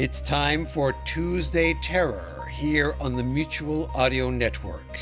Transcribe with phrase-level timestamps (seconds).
[0.00, 4.98] It's time for Tuesday Terror here on the Mutual Audio Network.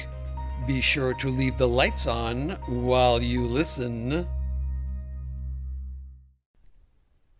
[0.66, 4.26] Be sure to leave the lights on while you listen.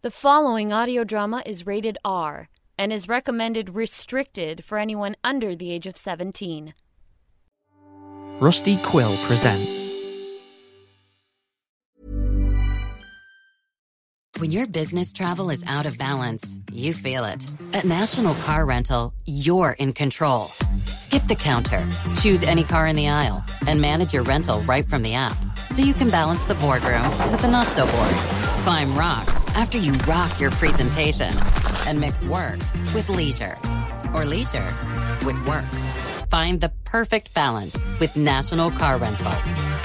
[0.02, 5.72] The following audio drama is rated R and is recommended restricted for anyone under the
[5.72, 6.74] age of 17.
[8.38, 9.97] Rusty Quill presents
[14.38, 17.45] When your business travel is out of balance, you feel it.
[17.73, 20.45] At National Car Rental, you're in control.
[20.84, 21.84] Skip the counter,
[22.20, 25.33] choose any car in the aisle, and manage your rental right from the app.
[25.72, 28.14] So you can balance the boardroom with the not so board.
[28.62, 31.33] Climb rocks after you rock your presentation.
[31.89, 32.61] And mix work
[32.95, 33.58] with leisure.
[34.14, 34.69] Or leisure
[35.27, 35.64] with work.
[36.30, 39.33] Find the perfect balance with National Car Rental.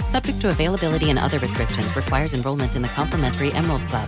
[0.05, 4.07] Subject to availability and other restrictions requires enrollment in the complimentary Emerald Club.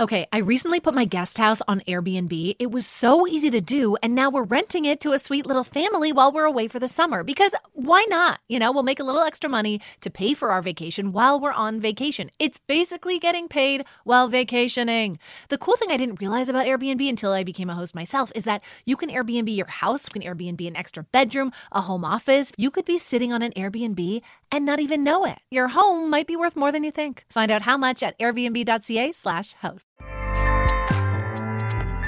[0.00, 2.56] Okay, I recently put my guest house on Airbnb.
[2.58, 5.62] It was so easy to do, and now we're renting it to a sweet little
[5.62, 7.22] family while we're away for the summer.
[7.22, 8.40] Because why not?
[8.48, 11.52] You know, we'll make a little extra money to pay for our vacation while we're
[11.52, 12.30] on vacation.
[12.38, 15.18] It's basically getting paid while vacationing.
[15.50, 18.44] The cool thing I didn't realize about Airbnb until I became a host myself is
[18.44, 22.52] that you can Airbnb your house, you can Airbnb an extra bedroom, a home office.
[22.56, 25.40] You could be sitting on an Airbnb and not even know it.
[25.50, 27.26] Your home might be worth more than you think.
[27.28, 29.84] Find out how much at airbnb.ca/slash host.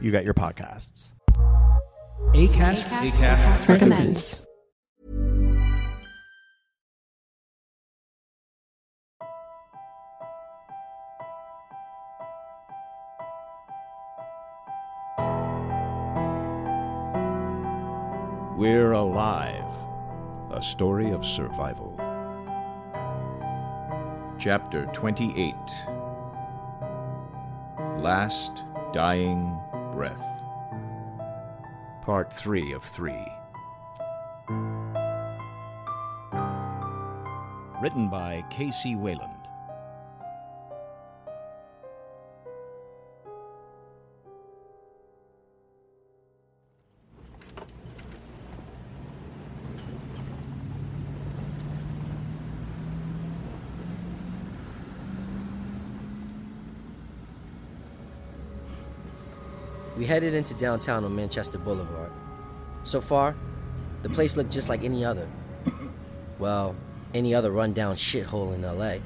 [0.00, 1.12] you get your podcasts.
[2.34, 4.44] ACAST, ACAST recommends.
[18.56, 19.64] We're Alive,
[20.50, 21.94] a story of survival.
[24.40, 25.54] Chapter 28
[27.98, 29.58] Last Dying
[29.92, 30.22] Breath.
[32.02, 33.12] Part 3 of 3.
[37.80, 38.94] Written by K.C.
[38.94, 39.41] Wayland.
[60.12, 62.10] Headed into downtown on Manchester Boulevard.
[62.84, 63.34] So far,
[64.02, 65.26] the place looked just like any other.
[66.38, 66.76] Well,
[67.14, 68.96] any other rundown shithole in LA.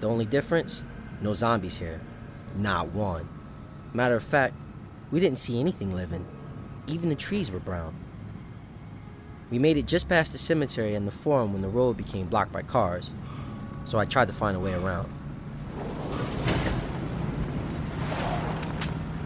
[0.00, 0.82] The only difference?
[1.20, 2.00] No zombies here.
[2.56, 3.28] Not one.
[3.94, 4.54] Matter of fact,
[5.12, 6.26] we didn't see anything living.
[6.88, 7.94] Even the trees were brown.
[9.52, 12.50] We made it just past the cemetery and the forum when the road became blocked
[12.50, 13.12] by cars,
[13.84, 15.08] so I tried to find a way around.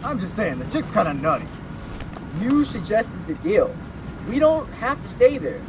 [0.05, 1.47] I'm just saying, the chick's kind of nutty.
[2.39, 3.75] You suggested the deal.
[4.29, 5.59] We don't have to stay there.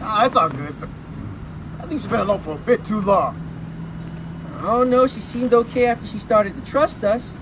[0.00, 0.88] Ah, that's all good, but
[1.78, 3.36] I think she's been alone for a bit too long.
[4.56, 7.34] I don't know, she seemed okay after she started to trust us.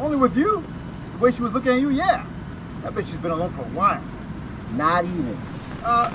[0.00, 0.64] Only with you?
[1.12, 2.26] The way she was looking at you, yeah.
[2.84, 4.02] I bet she's been alone for a while.
[4.72, 5.38] Not even.
[5.84, 6.12] Uh,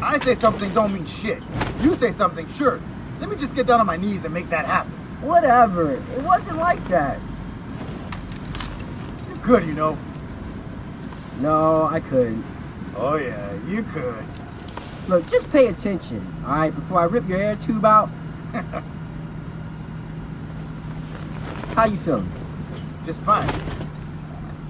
[0.00, 1.42] I say something don't mean shit.
[1.82, 2.80] You say something, sure.
[3.18, 4.92] Let me just get down on my knees and make that happen.
[5.22, 5.94] Whatever.
[5.94, 7.18] It wasn't like that
[9.44, 9.98] good, you know.
[11.40, 12.42] No, I couldn't.
[12.96, 14.24] Oh yeah, you could.
[15.06, 18.08] Look, just pay attention, alright, before I rip your air tube out.
[21.74, 22.30] How you feeling?
[23.04, 23.46] Just fine.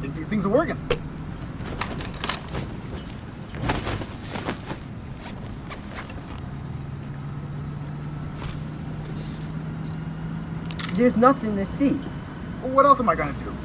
[0.01, 0.77] Think these things are working.
[10.97, 11.91] There's nothing to see.
[12.63, 13.64] What else am I gonna do?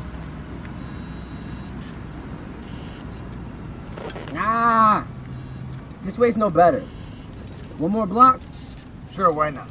[4.70, 5.04] Nah.
[6.04, 6.82] This way's no better.
[7.80, 8.40] One more block?
[9.16, 9.68] Sure, why not?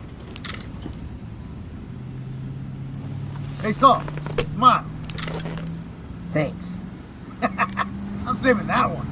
[3.62, 4.02] Hey, Saul,
[4.54, 4.84] smile.
[6.32, 6.72] Thanks.
[7.42, 9.06] I'm saving that one.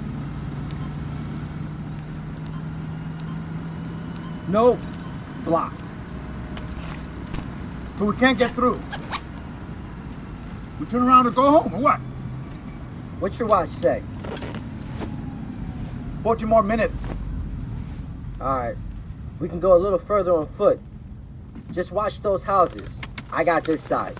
[4.49, 4.77] No,
[5.45, 5.81] Blocked.
[7.97, 8.81] So we can't get through.
[10.81, 12.01] We turn around and go home, or what?
[13.21, 14.03] What's your watch say?
[16.27, 16.97] 14 more minutes.
[18.41, 18.77] Alright.
[19.39, 20.81] We can go a little further on foot.
[21.71, 22.89] Just watch those houses.
[23.31, 24.17] I got this side.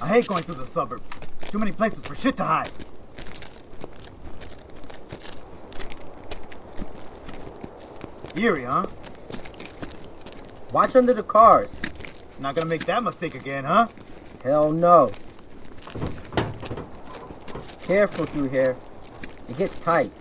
[0.00, 1.02] I hate going through the suburbs.
[1.48, 2.70] Too many places for shit to hide.
[8.36, 8.86] Eerie, huh?
[10.72, 11.70] Watch under the cars.
[12.38, 13.88] Not gonna make that mistake again, huh?
[14.44, 15.10] Hell no.
[17.90, 18.76] Careful through here.
[19.48, 20.12] It gets tight.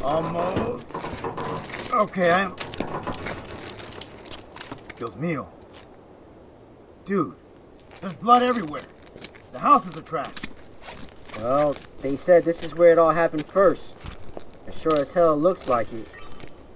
[0.00, 0.86] Almost.
[1.92, 2.54] Okay, I'm.
[4.96, 5.48] Dios mío.
[7.04, 7.34] Dude,
[8.00, 8.84] there's blood everywhere.
[9.50, 10.46] The houses are trashed.
[11.38, 13.94] Well, they said this is where it all happened first.
[14.68, 16.08] It sure as hell looks like it.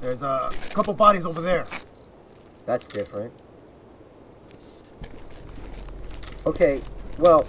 [0.01, 1.67] There's a couple bodies over there.
[2.65, 3.33] That's different.
[6.45, 6.81] Okay,
[7.17, 7.47] well,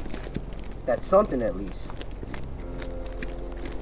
[0.87, 1.77] that's something at least.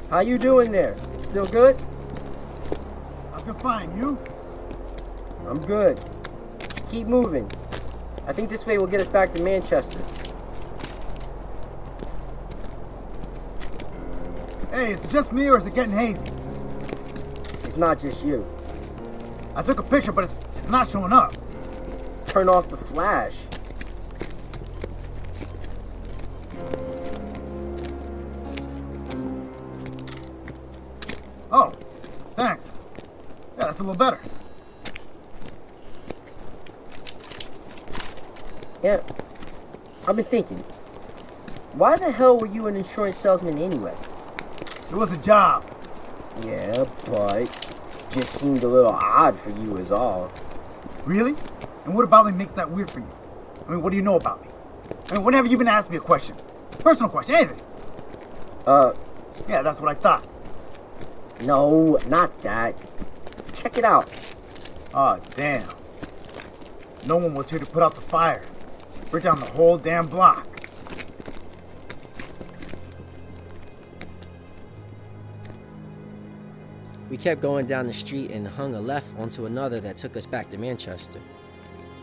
[0.10, 0.96] How you doing there?
[1.24, 1.78] Still good?
[3.32, 3.96] I feel fine.
[3.96, 4.18] You?
[5.48, 6.02] I'm good.
[6.90, 7.50] Keep moving.
[8.26, 10.00] I think this way will get us back to Manchester.
[14.72, 16.26] Hey, is it just me or is it getting hazy?
[17.66, 18.46] It's not just you.
[19.56, 21.36] I took a picture, but it's, it's not showing up.
[22.26, 23.34] Turn off the flash.
[33.86, 34.20] A little better.
[38.84, 39.02] Yeah.
[40.08, 40.58] I've been thinking.
[41.74, 43.96] Why the hell were you an insurance salesman anyway?
[44.90, 45.66] It was a job.
[46.46, 47.46] Yeah, but
[48.12, 50.32] just seemed a little odd for you is all.
[51.06, 51.36] Really?
[51.86, 53.12] And what about me makes that weird for you?
[53.68, 54.50] I mean, what do you know about me?
[55.10, 56.36] I mean, when have you even asked me a question?
[56.80, 57.62] Personal question, anything.
[58.66, 58.94] Uh,
[59.48, 60.28] yeah, that's what I thought.
[61.42, 62.76] No, not that.
[63.66, 64.12] Check it out.
[64.94, 65.68] Oh, damn.
[67.04, 68.44] No one was here to put out the fire.
[69.10, 70.48] Burn down the whole damn block.
[77.10, 80.28] We kept going down the street and hung a left onto another that took us
[80.28, 81.20] back to Manchester.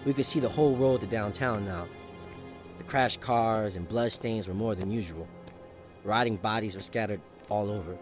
[0.04, 1.86] We could see the whole road to downtown now.
[2.78, 5.28] The crashed cars and bloodstains were more than usual.
[6.02, 7.96] Rotting bodies were scattered all over.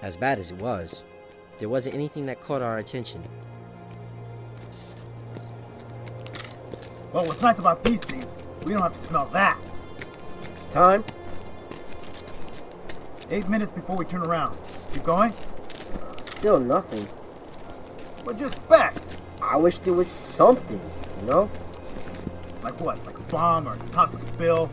[0.00, 1.04] As bad as it was,
[1.58, 3.22] there wasn't anything that caught our attention.
[7.12, 8.26] Well, what's nice about these things,
[8.64, 9.58] we don't have to smell that.
[10.70, 11.04] Time?
[13.30, 14.58] Eight minutes before we turn around.
[14.92, 15.32] Keep going?
[16.38, 17.06] Still nothing.
[18.24, 19.00] What'd you expect?
[19.40, 20.80] I wish there was something,
[21.20, 21.50] you know?
[22.62, 23.04] Like what?
[23.06, 24.70] Like a bomb or a toxic spill?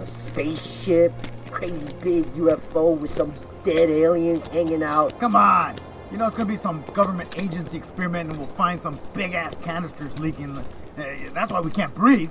[0.00, 1.12] A spaceship,
[1.50, 3.32] crazy big UFO with some
[3.64, 5.18] dead aliens hanging out.
[5.18, 5.76] Come on!
[6.10, 9.54] You know it's gonna be some government agency experiment and we'll find some big ass
[9.62, 10.58] canisters leaking.
[10.96, 12.30] That's why we can't breathe.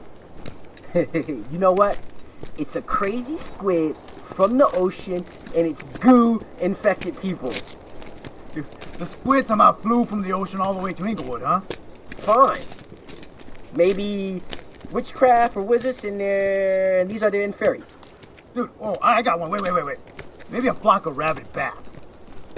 [0.95, 1.97] you know what?
[2.57, 3.95] It's a crazy squid
[4.33, 7.53] from the ocean and it's goo infected people.
[8.97, 11.61] The squid somehow flew from the ocean all the way to Inglewood, huh?
[12.17, 12.61] Fine.
[13.75, 14.41] Maybe
[14.91, 17.83] witchcraft or wizards in there, and these are their inferi.
[18.55, 19.51] Dude, oh, I got one.
[19.51, 19.97] Wait, wait, wait, wait.
[20.49, 21.96] Maybe a flock of rabid bats.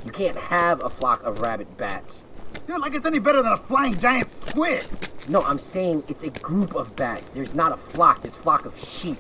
[0.06, 2.22] You can't have a flock of rabbit bats.
[2.68, 4.86] Dude, like it's any better than a flying giant squid.
[5.28, 7.28] No, I'm saying it's a group of bats.
[7.30, 9.18] There's not a flock, there's flock of sheep.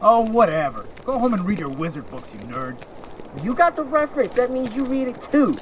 [0.00, 0.86] Oh, whatever.
[1.04, 2.76] Go home and read your wizard books, you nerd.
[3.42, 4.32] You got the reference.
[4.32, 5.56] That means you read it too.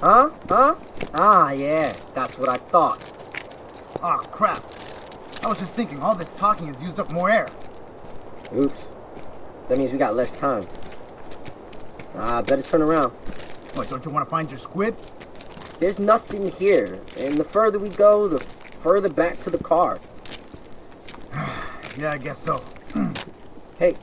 [0.00, 0.30] Huh?
[0.48, 0.74] Huh?
[1.14, 1.94] Ah, yeah.
[2.14, 3.00] That's what I thought.
[4.02, 4.64] Ah, oh, crap.
[5.42, 7.48] I was just thinking, all this talking has used up more air.
[8.54, 8.84] Oops.
[9.68, 10.66] That means we got less time.
[12.16, 13.12] Ah, better turn around.
[13.74, 14.96] What, don't you want to find your squid?
[15.78, 17.00] There's nothing here.
[17.16, 18.40] And the further we go, the
[18.82, 20.00] further back to the car.
[21.96, 22.62] yeah, I guess so.
[23.78, 23.96] hey,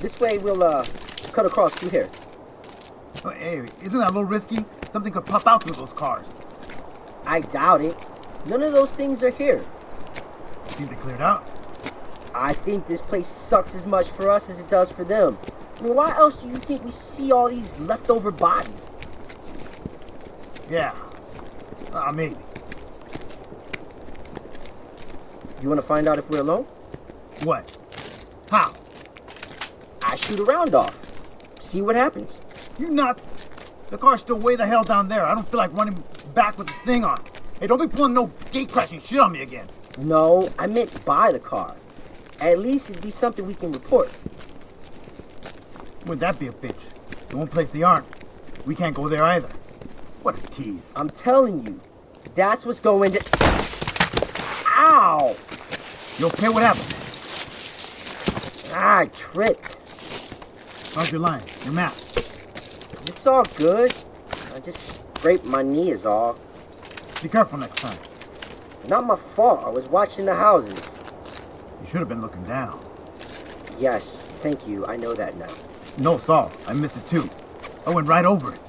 [0.00, 0.84] this way we'll uh
[1.32, 2.08] cut across through here.
[3.22, 4.64] But hey, isn't that a little risky?
[4.92, 6.26] Something could pop out through those cars.
[7.26, 7.96] I doubt it.
[8.46, 9.64] None of those things are here.
[10.66, 11.44] Think they cleared out?
[12.34, 15.38] I think this place sucks as much for us as it does for them.
[15.78, 18.72] I mean, why else do you think we see all these leftover bodies?
[20.70, 20.94] Yeah.
[21.92, 22.36] Uh, maybe.
[25.62, 26.64] You want to find out if we're alone?
[27.42, 27.76] What?
[28.50, 28.74] How?
[30.02, 30.96] I shoot a round off.
[31.60, 32.38] See what happens.
[32.78, 33.26] You nuts?
[33.90, 35.24] The car's still way the hell down there.
[35.24, 36.02] I don't feel like running
[36.34, 37.22] back with this thing on.
[37.60, 39.68] Hey, don't be pulling no gate crashing shit on me again.
[39.98, 41.74] No, I meant buy the car.
[42.40, 44.10] At least it'd be something we can report.
[46.06, 46.80] Would that be a bitch?
[47.28, 48.06] The one place they aren't.
[48.64, 49.48] We can't go there either.
[50.22, 50.92] What a tease.
[50.94, 51.80] I'm telling you,
[52.36, 53.20] that's what's going to.
[54.76, 55.34] Ow!
[56.18, 56.48] You okay?
[56.48, 56.94] What happened?
[58.72, 59.76] Ah, I tripped.
[60.94, 61.42] How's your line?
[61.64, 61.92] Your map?
[61.92, 63.92] It's all good.
[64.54, 66.38] I just scraped my knee is all.
[67.20, 67.98] Be careful next time.
[68.88, 69.64] Not my fault.
[69.64, 70.78] I was watching the houses.
[71.82, 72.80] You should have been looking down.
[73.78, 74.86] Yes, thank you.
[74.86, 75.48] I know that now.
[75.98, 76.52] No, Saul.
[76.66, 77.28] I missed it too.
[77.86, 78.60] I went right over it.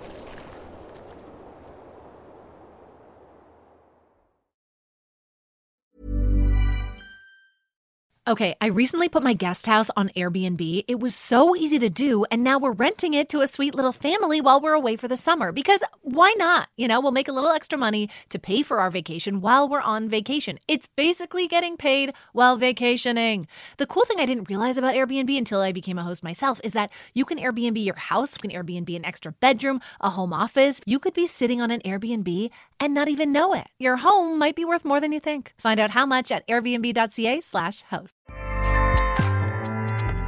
[8.28, 10.84] Okay, I recently put my guest house on Airbnb.
[10.90, 13.94] It was so easy to do, and now we're renting it to a sweet little
[13.94, 15.54] family while we're away for the summer.
[15.54, 16.68] Because why not?
[16.76, 19.80] You know, we'll make a little extra money to pay for our vacation while we're
[19.80, 20.60] on vacation.
[20.68, 23.48] It's basically getting paid while vacationing.
[23.78, 26.74] The cool thing I didn't realize about Airbnb until I became a host myself is
[26.74, 30.82] that you can Airbnb your house, you can Airbnb an extra bedroom, a home office.
[30.86, 33.68] You could be sitting on an Airbnb and not even know it.
[33.80, 35.54] Your home might be worth more than you think.
[35.58, 38.17] Find out how much at airbnb.ca/slash host.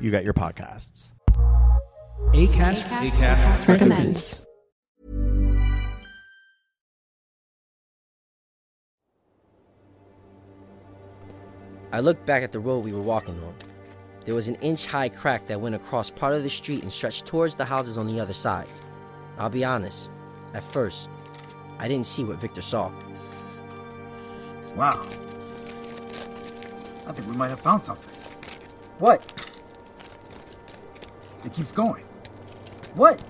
[0.00, 1.12] you get your podcasts.
[2.32, 4.46] ACAST, ACAST recommends.
[11.92, 13.54] I looked back at the road we were walking on.
[14.24, 17.26] There was an inch high crack that went across part of the street and stretched
[17.26, 18.68] towards the houses on the other side.
[19.36, 20.08] I'll be honest,
[20.54, 21.10] at first,
[21.78, 22.90] I didn't see what Victor saw.
[24.74, 25.02] Wow.
[27.06, 28.16] I think we might have found something.
[29.00, 29.34] What?
[31.44, 32.04] It keeps going.
[32.94, 33.20] What?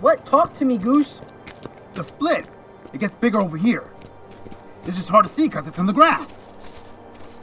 [0.00, 0.24] What?
[0.26, 1.20] Talk to me, Goose.
[1.94, 2.46] The split.
[2.92, 3.84] It gets bigger over here.
[4.86, 6.38] It's just hard to see because it's in the grass.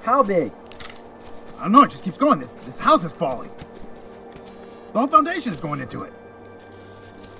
[0.04, 0.52] How big?
[1.58, 1.84] I don't know.
[1.84, 2.40] It just keeps going.
[2.40, 3.52] This this house is falling.
[4.94, 6.14] The whole foundation is going into it.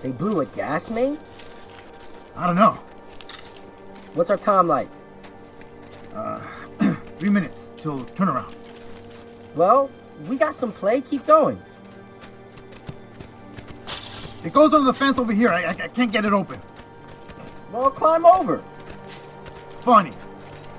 [0.02, 1.18] They blew a gas main?
[2.36, 2.80] I don't know.
[4.14, 4.90] What's our time like?
[6.14, 6.40] Uh,
[7.20, 8.54] three minutes till turnaround.
[9.56, 9.90] Well,
[10.28, 11.02] we got some play.
[11.02, 11.62] Keep going.
[14.44, 15.50] It goes under the fence over here.
[15.50, 16.60] I, I, I can't get it open.
[17.72, 18.64] Well, climb over.
[19.82, 20.12] Funny.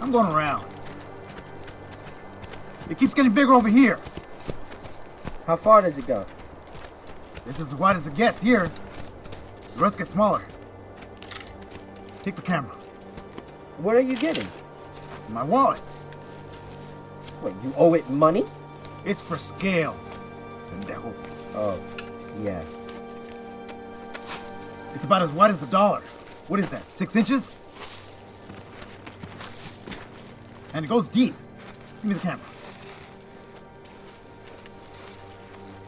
[0.01, 0.67] I'm going around.
[2.91, 3.99] It keeps getting bigger over here.
[5.47, 6.27] How far does it go?
[7.47, 8.71] This is as wide as it gets here.
[9.75, 10.45] The rest gets smaller.
[12.25, 12.75] Take the camera.
[13.79, 14.49] What are you getting?
[15.29, 15.81] My wallet.
[17.43, 18.45] Wait, you owe it money?
[19.05, 19.97] It's for scale.
[21.55, 21.81] Oh,
[22.45, 22.63] yeah.
[24.95, 26.01] It's about as wide as a dollar.
[26.49, 27.57] What is that, six inches?
[30.75, 31.35] And it goes deep.
[32.03, 32.47] Give me the camera.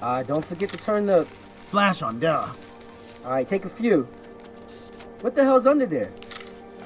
[0.03, 1.25] Uh, don't forget to turn the
[1.71, 2.49] flash on, duh.
[3.25, 4.07] Alright, take a few.
[5.23, 6.11] What the hell's under there?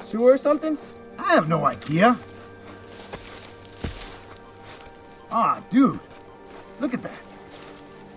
[0.02, 0.78] Sewer or something?
[1.18, 2.16] I have no idea.
[5.30, 5.98] Ah, dude.
[6.80, 7.20] Look at that.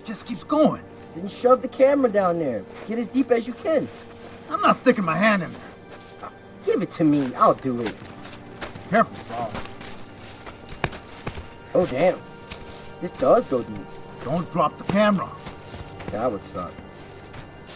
[0.05, 0.83] Just keeps going.
[1.15, 2.63] Then shove the camera down there.
[2.87, 3.87] Get as deep as you can.
[4.49, 6.29] I'm not sticking my hand in there.
[6.65, 7.33] Give it to me.
[7.35, 7.95] I'll do it.
[8.89, 9.51] Careful, Saul.
[11.73, 12.19] Oh, damn.
[13.01, 13.87] This does go deep.
[14.23, 15.29] Don't drop the camera.
[16.11, 16.73] That would suck.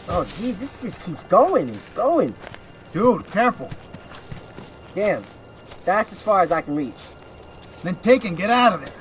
[0.10, 2.36] Oh, jeez, this just keeps going and going.
[2.92, 3.70] Dude, careful.
[4.94, 5.24] Damn.
[5.84, 6.94] That's as far as I can reach.
[7.84, 8.94] Then take and get out of there.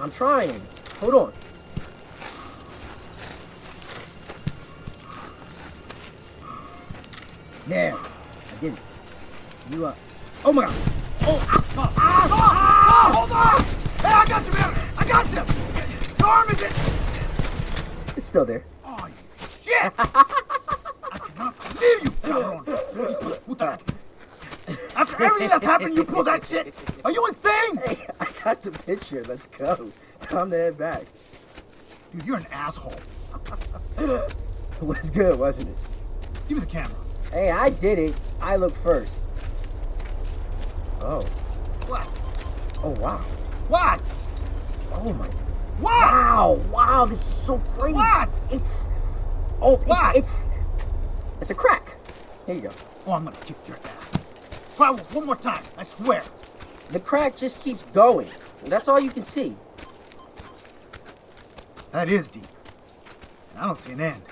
[0.00, 0.62] I'm trying.
[1.00, 1.32] Hold on.
[7.66, 7.94] There.
[7.96, 8.78] I did it.
[9.70, 9.94] You, uh.
[10.44, 10.74] Oh my god.
[11.22, 13.64] Oh, ah, ah, ah, ah, hold on!
[13.98, 14.74] Hey, I got you, man!
[14.96, 15.42] I got you!
[16.20, 18.16] Your arm is it?
[18.16, 18.64] It's still there.
[18.84, 19.14] Oh, you
[19.64, 19.92] shit!
[19.98, 23.80] I cannot believe you, cabrón!
[24.94, 26.72] After everything that's happened, you pull that shit?
[27.04, 27.76] Are you insane?
[27.84, 29.24] Hey, I got the picture.
[29.24, 29.90] Let's go.
[30.20, 31.04] Time to head back.
[32.12, 32.94] Dude, you're an asshole.
[33.98, 35.76] it was good, wasn't it?
[36.48, 37.05] Give me the camera.
[37.36, 38.14] Hey, I did it.
[38.40, 39.12] I look first.
[41.02, 41.20] Oh.
[41.86, 42.08] What?
[42.82, 43.18] Oh, wow.
[43.68, 44.00] What?
[44.90, 45.26] Oh, my.
[45.26, 45.82] What?
[45.82, 46.52] Wow.
[46.72, 47.92] Wow, this is so crazy.
[47.92, 48.30] What?
[48.50, 48.88] It's.
[49.60, 50.16] Oh, what?
[50.16, 50.48] It's, it's.
[51.42, 51.92] It's a crack.
[52.46, 52.70] Here you go.
[53.06, 54.74] Oh, I'm gonna kick your ass.
[54.74, 56.22] Try one more time, I swear.
[56.88, 58.28] The crack just keeps going.
[58.64, 59.54] That's all you can see.
[61.92, 62.46] That is deep.
[63.58, 64.22] I don't see an end.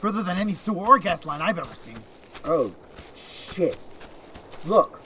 [0.00, 1.98] Further than any sewer or gas line I've ever seen.
[2.46, 2.74] Oh,
[3.14, 3.76] shit.
[4.64, 5.00] Look,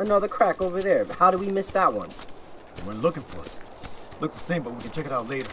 [0.00, 1.04] another crack over there.
[1.04, 2.08] But how do we miss that one?
[2.84, 3.60] We're looking for it.
[4.20, 5.50] Looks the same, but we can check it out later.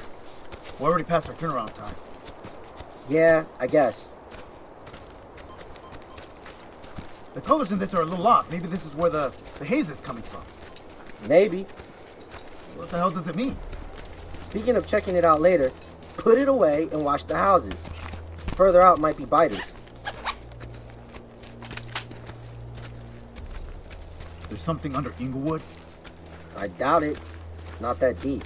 [0.79, 1.93] We're already past our turnaround time.
[3.07, 4.05] Yeah, I guess.
[7.35, 8.51] The colors in this are a little off.
[8.51, 10.41] Maybe this is where the, the haze is coming from.
[11.27, 11.63] Maybe.
[12.75, 13.55] What the hell does it mean?
[14.43, 15.71] Speaking of checking it out later,
[16.15, 17.75] put it away and watch the houses.
[18.59, 19.63] Further out might be biters.
[24.49, 25.61] There's something under Inglewood?
[26.57, 27.17] I doubt it.
[27.79, 28.43] Not that deep.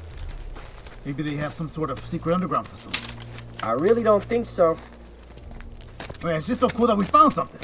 [1.03, 3.27] Maybe they have some sort of secret underground facility.
[3.63, 4.77] I really don't think so.
[6.24, 7.60] Man, it's just so cool that we found something.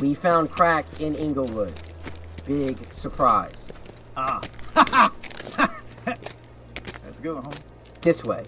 [0.00, 1.72] We found crack in Inglewood.
[2.46, 3.54] Big surprise.
[4.16, 4.40] Ah.
[4.74, 5.12] Ha ha!
[5.54, 6.16] Ha!
[7.04, 7.56] That's good, homie.
[8.00, 8.44] This way.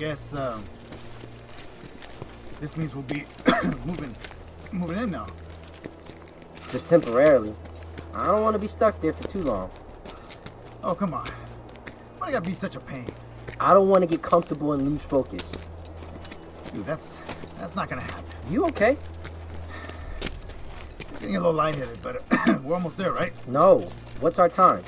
[0.00, 0.64] Guess um,
[2.58, 3.26] this means we'll be
[3.84, 4.16] moving,
[4.72, 5.26] moving in now.
[6.72, 7.54] Just temporarily.
[8.14, 9.70] I don't want to be stuck there for too long.
[10.82, 11.28] Oh come on!
[12.16, 13.12] Why gotta be such a pain?
[13.60, 15.52] I don't want to get comfortable and lose focus.
[16.72, 17.18] Dude, that's
[17.58, 18.24] that's not gonna happen.
[18.50, 18.96] You okay?
[21.20, 22.22] Getting a little lightheaded, but
[22.62, 23.34] we're almost there, right?
[23.46, 23.80] No.
[24.20, 24.82] What's our time?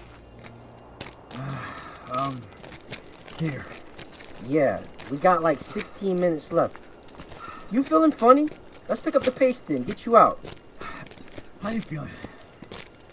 [2.13, 2.41] um,
[3.39, 3.67] here.
[4.49, 6.77] Yeah, we got like 16 minutes left.
[7.71, 8.49] You feeling funny?
[8.89, 10.39] Let's pick up the pace then, get you out.
[11.63, 12.11] How you feeling?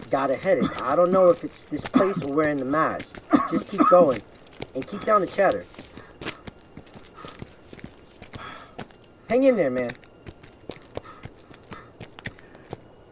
[0.10, 0.82] Got a headache.
[0.82, 3.22] I don't know if it's this place or wearing the mask.
[3.52, 4.22] Just keep going.
[4.74, 5.66] And keep down the chatter.
[9.30, 9.92] Hang in there, man.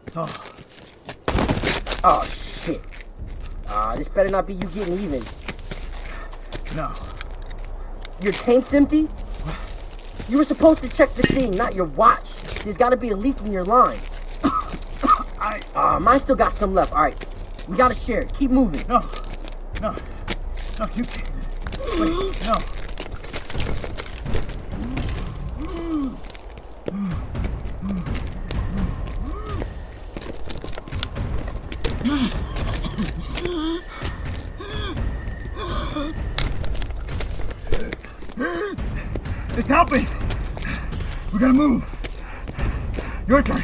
[0.08, 0.28] So.
[2.02, 2.28] Oh,
[2.64, 2.82] shit.
[3.68, 5.22] Ah, uh, this better not be you getting even.
[6.74, 6.92] No.
[8.20, 9.08] Your tank's empty?
[10.28, 12.34] You were supposed to check the thing, not your watch.
[12.64, 14.00] There's gotta be a leak in your line.
[15.40, 15.60] I.
[15.74, 16.92] Uh, mine still got some left.
[16.92, 17.26] All right.
[17.68, 18.34] We gotta share it.
[18.34, 18.86] Keep moving.
[18.88, 19.08] No.
[19.80, 19.94] No.
[20.78, 21.28] No, you can't.
[21.98, 22.58] Wait, no.
[39.58, 40.06] It's helping.
[41.32, 41.84] We gotta move.
[43.28, 43.62] Your turn.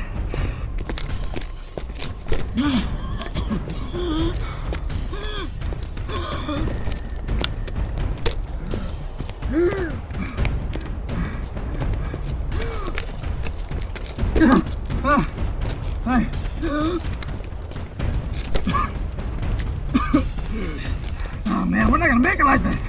[21.46, 22.88] Oh man, we're not gonna make it like this.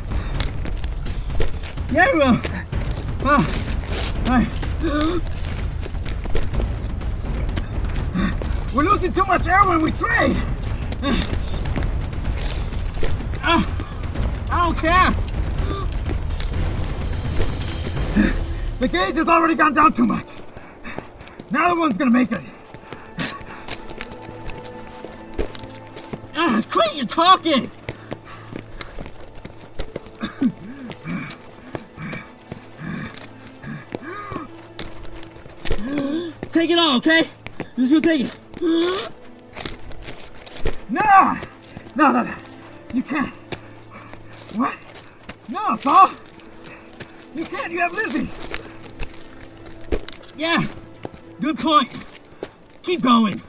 [1.91, 2.39] Yeah, we will.
[3.23, 3.43] Oh,
[4.27, 4.47] right.
[8.73, 10.37] We're losing too much air when we trade.
[13.41, 13.65] I
[14.49, 15.11] don't care.
[18.79, 20.29] The gauge has already gone down too much.
[21.49, 22.41] Now the one's gonna make it.
[26.35, 27.71] Ah, quit your talking!
[36.65, 37.21] Take it all, okay?
[37.77, 39.11] Just gonna take it.
[40.89, 41.37] No!
[41.95, 42.33] No, no, no.
[42.93, 43.33] You can't.
[44.55, 44.75] What?
[45.47, 46.09] No, Saul.
[47.35, 47.71] You can't.
[47.71, 48.29] You have Lizzie.
[50.35, 50.65] Yeah,
[51.39, 51.89] good point.
[52.81, 53.41] Keep going.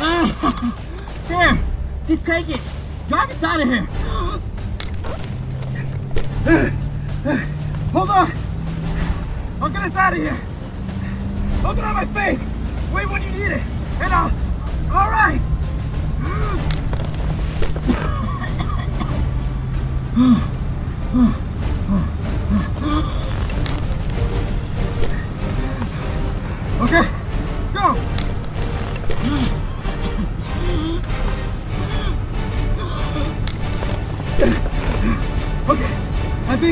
[0.00, 0.26] Ah,
[1.28, 1.58] there,
[2.06, 2.60] just take it.
[3.08, 3.86] Drive us out of here.
[7.92, 8.32] Hold on!
[9.60, 10.38] I'll get us out of here!
[11.62, 12.40] Hold it on my face!
[12.94, 13.62] Wait when you need it!
[14.00, 14.32] And I'll...
[14.90, 15.40] Alright!
[26.80, 27.17] Okay,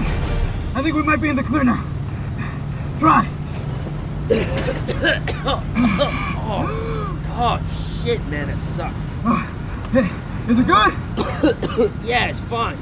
[0.00, 1.82] think, I think we might be in the clear now.
[2.98, 3.28] Try.
[5.46, 5.62] oh,
[7.30, 8.94] oh, shit, man, that sucked.
[9.92, 10.10] Hey,
[10.50, 11.94] is it good?
[12.04, 12.78] yeah, it's fine.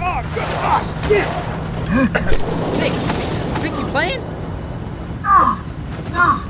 [0.00, 0.48] Oh, God.
[0.64, 1.28] Oh, shit!
[2.78, 2.92] Vic,
[3.62, 4.20] Vic, you playing?
[5.24, 5.64] Ah,
[6.12, 6.44] ah,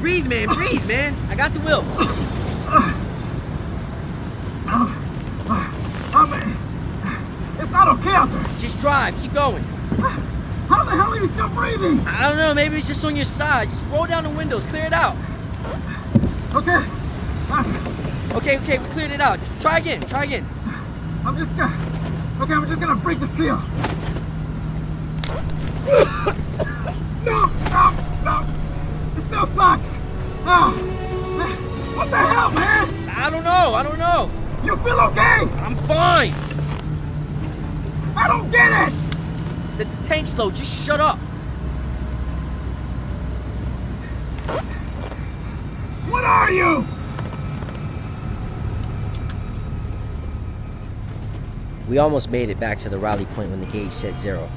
[0.00, 1.14] Breathe, man, breathe, man.
[1.28, 1.84] I got the will.
[6.18, 6.56] I mean,
[7.58, 8.58] it's not okay out there.
[8.58, 9.62] Just drive, keep going.
[9.62, 12.00] How the hell are you still breathing?
[12.06, 13.70] I don't know, maybe it's just on your side.
[13.70, 15.16] Just roll down the windows, clear it out.
[16.54, 16.84] Okay.
[18.36, 19.38] Okay, okay, we cleared it out.
[19.60, 20.46] Try again, try again.
[21.24, 21.74] I'm just gonna.
[22.40, 23.56] Okay, I'm just gonna break the seal.
[27.24, 27.90] no, no,
[28.24, 28.46] no.
[29.16, 29.88] It still sucks.
[30.44, 30.72] Ah,
[31.96, 33.08] what the hell, man?
[33.08, 34.30] I don't know, I don't know.
[34.64, 35.48] You feel okay?
[35.60, 36.47] I'm fine.
[38.38, 38.94] I don't get it.
[39.78, 41.18] The, the tank's low, just shut up.
[46.08, 46.86] What are you?
[51.88, 54.48] We almost made it back to the rally point when the gauge said zero.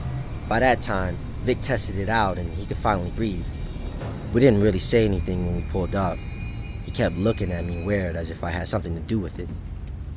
[0.48, 3.46] By that time, Vic tested it out and he could finally breathe.
[4.32, 6.20] We didn't really say anything when we pulled up.
[6.86, 9.50] He kept looking at me weird as if I had something to do with it.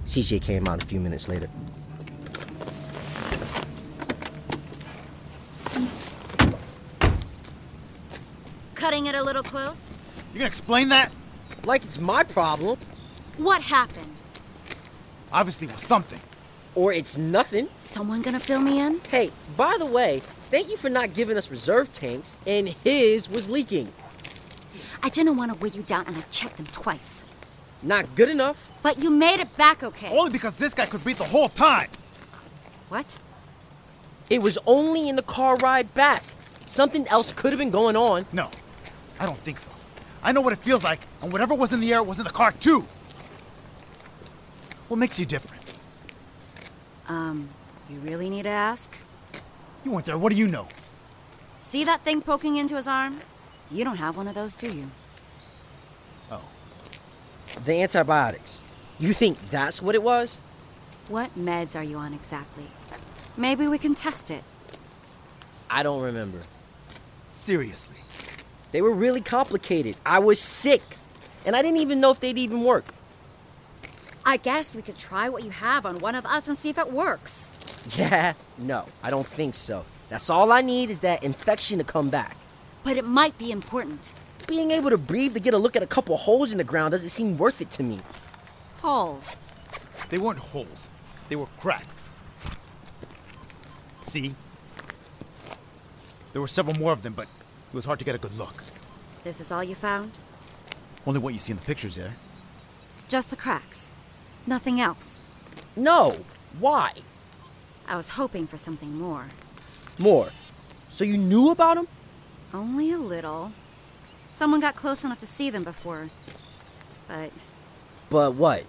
[0.05, 1.49] CJ came out a few minutes later.
[9.15, 9.81] It a little close?
[10.33, 11.13] You gonna explain that?
[11.65, 12.79] Like it's my problem.
[13.39, 14.15] What happened?
[15.33, 16.21] Obviously, it was something.
[16.75, 17.69] Or it's nothing.
[17.79, 19.01] Someone gonna fill me in?
[19.09, 23.49] Hey, by the way, thank you for not giving us reserve tanks, and his was
[23.49, 23.93] leaking.
[25.03, 27.25] I didn't want to weigh you down and I checked them twice.
[27.83, 28.57] Not good enough.
[28.83, 30.09] But you made it back okay.
[30.09, 31.89] Only because this guy could breathe the whole time.
[32.89, 33.19] What?
[34.31, 36.25] It was only in the car ride back.
[36.67, 38.25] Something else could have been going on.
[38.33, 38.49] No,
[39.19, 39.71] I don't think so.
[40.23, 42.31] I know what it feels like, and whatever was in the air was in the
[42.31, 42.87] car too.
[44.89, 45.63] What makes you different?
[47.09, 47.49] Um,
[47.89, 48.97] you really need to ask?
[49.85, 50.17] You weren't there.
[50.17, 50.69] What do you know?
[51.61, 53.21] See that thing poking into his arm?
[53.71, 54.91] You don't have one of those, do you?
[56.31, 56.43] Oh.
[57.65, 58.63] The antibiotics.
[58.99, 60.39] You think that's what it was?
[61.09, 62.67] What meds are you on exactly?
[63.37, 64.45] Maybe we can test it.
[65.69, 66.43] I don't remember.
[67.29, 67.97] Seriously.
[68.75, 69.95] They were really complicated.
[70.05, 70.83] I was sick,
[71.47, 72.85] and I didn't even know if they'd even work.
[74.25, 76.79] I guess we could try what you have on one of us and see if
[76.79, 77.57] it works.
[77.97, 79.85] Yeah, no, I don't think so.
[80.09, 82.37] That's all I need is that infection to come back.
[82.83, 84.11] But it might be important.
[84.49, 86.91] Being able to breathe to get a look at a couple holes in the ground
[86.91, 88.01] doesn't seem worth it to me.
[88.79, 89.41] Holes.
[90.11, 90.89] They weren't holes,
[91.29, 92.03] they were cracks.
[94.09, 94.35] See?
[96.33, 97.29] There were several more of them, but
[97.75, 98.63] it was hard to get a good look.
[99.25, 100.13] This is all you found?
[101.09, 102.15] Only what you see in the pictures there.
[103.09, 103.93] Just the cracks.
[104.47, 105.23] Nothing else.
[105.75, 106.19] No.
[106.61, 106.93] Why?
[107.89, 109.27] I was hoping for something more.
[109.99, 110.29] More.
[110.89, 111.89] So you knew about them?
[112.53, 113.51] Only a little.
[114.31, 116.11] Someone got close enough to see them before.
[117.09, 117.33] But
[118.09, 118.63] But what?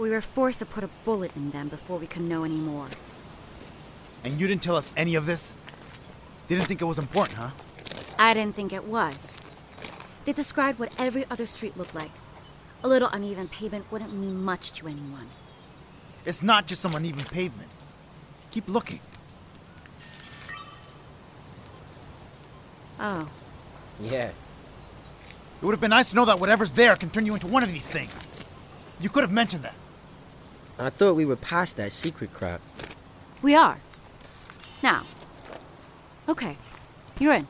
[0.00, 2.88] we were forced to put a bullet in them before we could know any more.
[4.24, 5.56] And you didn't tell us any of this?
[6.48, 7.50] Didn't think it was important, huh?
[8.22, 9.40] I didn't think it was.
[10.24, 12.12] They described what every other street looked like
[12.84, 15.26] A little uneven pavement wouldn't mean much to anyone.
[16.24, 17.68] It's not just some uneven pavement.
[18.52, 19.00] Keep looking.
[23.00, 23.28] Oh.
[24.00, 24.28] Yeah.
[24.28, 27.64] It would have been nice to know that whatever's there can turn you into one
[27.64, 28.12] of these things.
[29.00, 29.74] You could have mentioned that.
[30.78, 32.60] I thought we were past that secret crap.
[33.42, 33.80] We are.
[34.80, 35.02] Now.
[36.28, 36.56] Okay.
[37.18, 37.48] You're in.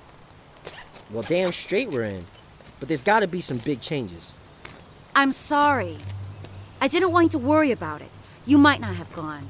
[1.13, 2.25] Well, damn straight we're in.
[2.81, 4.33] But there's gotta be some big changes.
[5.15, 5.99] I'm sorry.
[6.81, 8.11] I didn't want you to worry about it.
[8.47, 9.47] You might not have gone.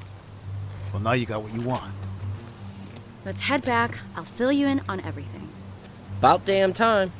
[0.91, 1.93] Well, now you got what you want.
[3.25, 3.97] Let's head back.
[4.15, 5.47] I'll fill you in on everything.
[6.19, 7.11] About damn time.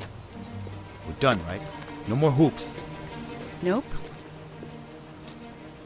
[1.08, 1.62] We're done, right?
[2.06, 2.70] No more hoops.
[3.62, 3.84] Nope.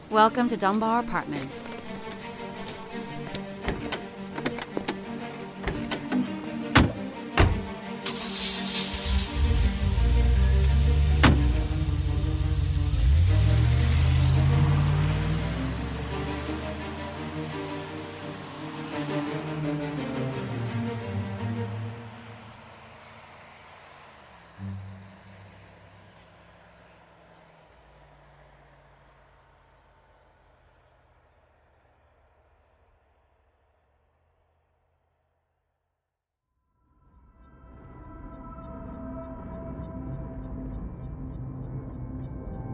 [0.09, 1.81] Welcome to Dunbar Apartments.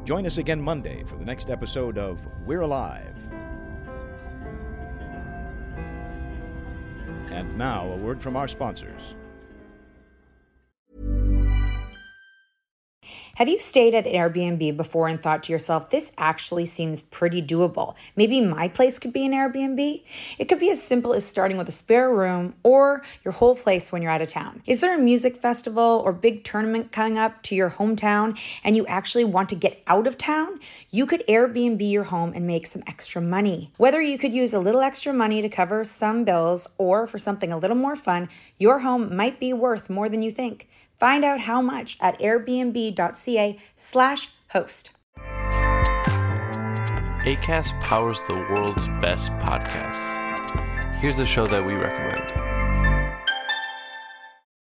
[0.05, 3.15] Join us again Monday for the next episode of We're Alive.
[7.31, 9.15] And now, a word from our sponsors.
[13.35, 17.95] Have you stayed at Airbnb before and thought to yourself, this actually seems pretty doable?
[18.15, 20.03] Maybe my place could be an Airbnb?
[20.37, 23.91] It could be as simple as starting with a spare room or your whole place
[23.91, 24.63] when you're out of town.
[24.65, 28.87] Is there a music festival or big tournament coming up to your hometown and you
[28.87, 30.57] actually want to get out of town?
[30.89, 33.73] You could Airbnb your home and make some extra money.
[33.75, 37.51] Whether you could use a little extra money to cover some bills or for something
[37.51, 40.69] a little more fun, your home might be worth more than you think.
[40.99, 44.91] Find out how much at airbnb.ca slash host.
[47.25, 50.21] ACAST powers the world's best podcasts.
[50.99, 52.54] Here's a show that we recommend.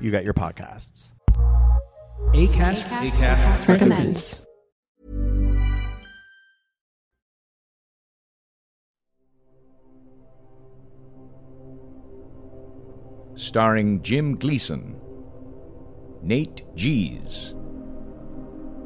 [0.00, 1.12] you get your podcasts.
[2.32, 4.46] ACAST, ACAST recommends.
[13.34, 14.98] Starring Jim Gleason,
[16.22, 17.52] Nate Geez,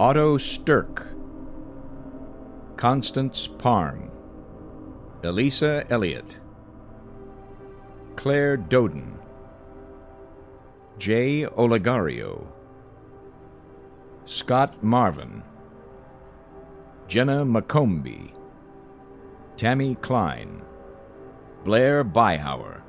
[0.00, 1.06] Otto Stirk,
[2.76, 4.10] Constance Parn,
[5.22, 6.40] Elisa Elliott,
[8.16, 9.20] Claire Doden,
[10.98, 12.46] Jay Olegario,
[14.26, 15.42] Scott Marvin,
[17.08, 18.32] Jenna McCombie,
[19.56, 20.62] Tammy Klein,
[21.64, 22.82] Blair Byhauer,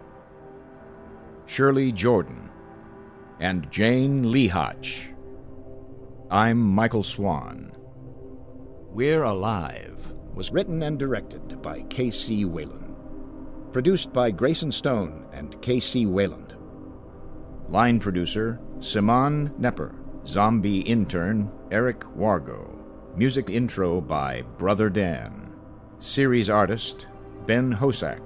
[1.48, 2.52] Shirley Jordan,
[3.40, 5.12] and Jane Lehoch.
[6.30, 7.72] I'm Michael Swan.
[8.92, 10.00] We're Alive
[10.36, 12.46] was written and directed by K.C.
[12.46, 12.96] Wayland.
[13.74, 16.06] Produced by Grayson Stone and K.C.
[16.06, 16.45] Wayland.
[17.70, 19.96] Line producer Simon Nepper.
[20.28, 22.80] Zombie intern Eric Wargo.
[23.16, 25.52] Music intro by Brother Dan.
[26.00, 27.08] Series artist
[27.46, 28.22] Ben Hosak.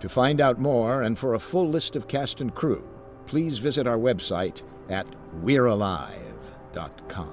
[0.00, 2.82] To find out more and for a full list of cast and crew,
[3.26, 5.06] please visit our website at
[5.42, 7.32] we'realive.com.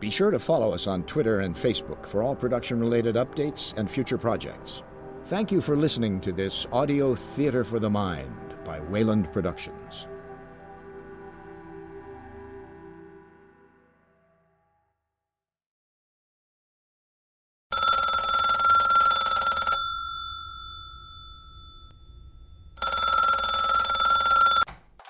[0.00, 3.90] Be sure to follow us on Twitter and Facebook for all production related updates and
[3.90, 4.82] future projects.
[5.26, 10.06] Thank you for listening to this audio theater for the mind by Wayland Productions.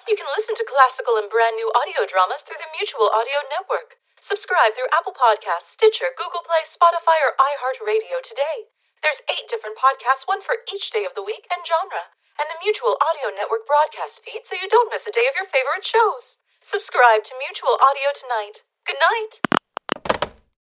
[0.08, 3.96] You can listen to classical and brand new audio dramas through the Mutual Audio Network.
[4.20, 8.70] Subscribe through Apple Podcasts, Stitcher, Google Play, Spotify, or iHeartRadio today.
[9.02, 12.60] There's eight different podcasts, one for each day of the week and genre, and the
[12.62, 16.38] Mutual Audio Network broadcast feed so you don't miss a day of your favorite shows.
[16.60, 18.62] Subscribe to Mutual Audio tonight.
[18.86, 19.61] Good night.